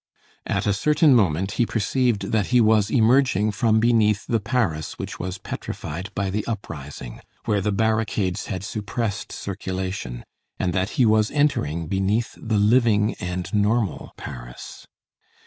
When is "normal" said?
13.53-14.11